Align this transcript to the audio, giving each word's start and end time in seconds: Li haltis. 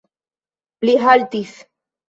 Li 0.89 0.97
haltis. 1.05 1.55